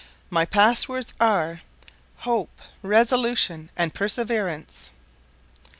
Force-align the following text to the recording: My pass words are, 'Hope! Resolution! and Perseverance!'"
My 0.31 0.45
pass 0.45 0.87
words 0.87 1.13
are, 1.21 1.61
'Hope! 2.21 2.59
Resolution! 2.81 3.69
and 3.77 3.93
Perseverance!'" 3.93 4.89